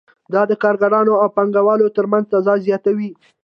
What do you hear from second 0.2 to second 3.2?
دا د کارګرانو او پانګوالو ترمنځ تضاد زیاتوي